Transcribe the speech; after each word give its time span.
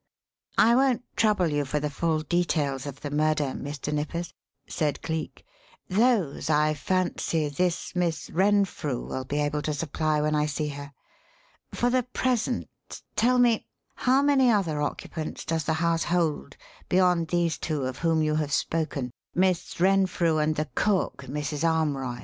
"I 0.57 0.75
won't 0.75 1.03
trouble 1.15 1.49
you 1.49 1.63
for 1.63 1.79
the 1.79 1.91
full 1.91 2.21
details 2.21 2.87
of 2.87 3.01
the 3.01 3.11
murder, 3.11 3.53
Mr. 3.55 3.93
Nippers," 3.93 4.33
said 4.67 4.99
Cleek. 5.03 5.45
"Those, 5.89 6.49
I 6.49 6.73
fancy, 6.73 7.49
this 7.49 7.95
Miss 7.95 8.31
Renfrew 8.31 9.05
will 9.05 9.25
be 9.25 9.39
able 9.39 9.61
to 9.61 9.75
supply 9.75 10.19
when 10.19 10.33
I 10.33 10.47
see 10.47 10.69
her. 10.69 10.91
For 11.75 11.91
the 11.91 12.01
present, 12.01 12.65
tell 13.15 13.37
me: 13.37 13.67
how 13.93 14.23
many 14.23 14.49
other 14.49 14.81
occupants 14.81 15.45
does 15.45 15.65
the 15.65 15.73
house 15.73 16.05
hold 16.05 16.57
beyond 16.89 17.27
these 17.27 17.59
two 17.59 17.83
of 17.83 17.99
whom 17.99 18.23
you 18.23 18.33
have 18.33 18.51
spoken 18.51 19.11
Miss 19.35 19.79
Renfrew 19.79 20.39
and 20.39 20.55
the 20.55 20.67
cook, 20.73 21.25
Mrs. 21.27 21.63
Armroyd?" 21.63 22.19